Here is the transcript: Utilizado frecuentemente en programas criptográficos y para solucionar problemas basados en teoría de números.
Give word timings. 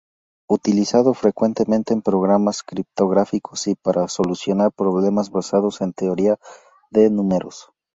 Utilizado 0.49 1.13
frecuentemente 1.13 1.93
en 1.93 2.01
programas 2.01 2.63
criptográficos 2.63 3.67
y 3.67 3.75
para 3.75 4.07
solucionar 4.07 4.71
problemas 4.71 5.29
basados 5.29 5.79
en 5.81 5.93
teoría 5.93 6.39
de 6.89 7.11
números. 7.11 7.69